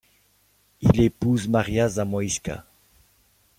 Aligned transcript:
Il 0.81 0.99
épouse 0.99 1.47
Maria 1.47 1.87
Zamoyska. 1.87 2.65